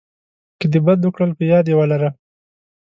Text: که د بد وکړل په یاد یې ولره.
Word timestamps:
که 0.59 0.65
د 0.73 0.75
بد 0.85 0.99
وکړل 1.03 1.31
په 1.37 1.43
یاد 1.51 1.65
یې 1.69 1.75
ولره. 1.77 2.09